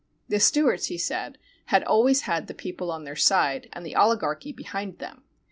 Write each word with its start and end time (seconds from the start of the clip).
The 0.29 0.39
Stuarts, 0.39 0.87
he 0.87 0.97
said, 0.97 1.37
had 1.67 1.83
always 1.83 2.21
had 2.21 2.47
the 2.47 2.55
people 2.55 2.91
on 2.91 3.03
their 3.03 3.15
side 3.15 3.69
and 3.71 3.85
the 3.85 3.95
oli 3.95 4.17
garchy 4.17 4.49
against 4.59 4.97
them. 4.97 5.21